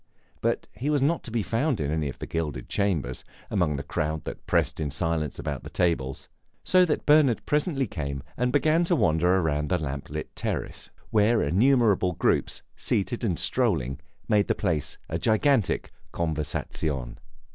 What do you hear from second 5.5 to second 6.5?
the tables;